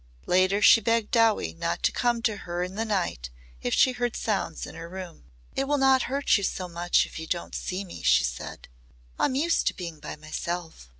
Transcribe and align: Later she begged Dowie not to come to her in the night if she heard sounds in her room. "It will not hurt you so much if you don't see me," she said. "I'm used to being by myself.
Later 0.25 0.63
she 0.63 0.81
begged 0.81 1.11
Dowie 1.11 1.53
not 1.53 1.83
to 1.83 1.91
come 1.91 2.23
to 2.23 2.37
her 2.37 2.63
in 2.63 2.73
the 2.73 2.85
night 2.85 3.29
if 3.61 3.71
she 3.71 3.91
heard 3.91 4.15
sounds 4.15 4.65
in 4.65 4.73
her 4.73 4.89
room. 4.89 5.25
"It 5.55 5.67
will 5.67 5.77
not 5.77 6.01
hurt 6.09 6.37
you 6.37 6.43
so 6.43 6.67
much 6.67 7.05
if 7.05 7.19
you 7.19 7.27
don't 7.27 7.53
see 7.53 7.85
me," 7.85 8.01
she 8.01 8.23
said. 8.23 8.67
"I'm 9.19 9.35
used 9.35 9.67
to 9.67 9.75
being 9.75 9.99
by 9.99 10.15
myself. 10.15 10.89